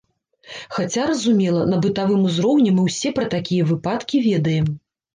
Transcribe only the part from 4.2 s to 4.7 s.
ведаем.